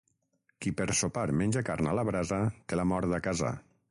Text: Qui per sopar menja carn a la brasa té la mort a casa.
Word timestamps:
Qui 0.65 0.71
per 0.79 0.87
sopar 0.99 1.25
menja 1.41 1.63
carn 1.69 1.91
a 1.91 1.95
la 2.01 2.07
brasa 2.09 2.39
té 2.71 2.79
la 2.83 2.89
mort 2.95 3.17
a 3.19 3.23
casa. 3.31 3.55